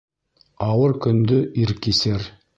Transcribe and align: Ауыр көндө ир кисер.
Ауыр 0.67 0.95
көндө 1.07 1.39
ир 1.67 1.75
кисер. 1.87 2.29